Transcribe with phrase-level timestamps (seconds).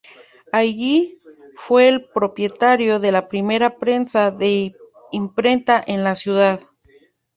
[0.51, 1.19] Allí
[1.57, 4.73] fue el propietario de la primera prensa de
[5.11, 6.59] imprenta en la ciudad.